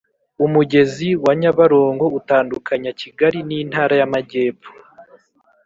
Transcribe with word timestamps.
umugezi 0.45 1.09
wanyabarongo 1.25 2.05
utandukanya 2.19 2.91
kigali 3.01 3.39
ni 3.47 3.57
ntara 3.69 3.93
yamajyepfo 4.01 4.69